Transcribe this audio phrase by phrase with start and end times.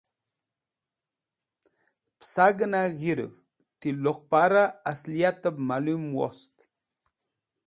[2.17, 3.35] Pẽsagẽna g̃hirũv
[3.79, 6.53] ti luqparẽ asliatẽb malũm wost.